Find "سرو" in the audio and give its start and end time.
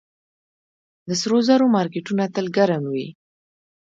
1.21-1.37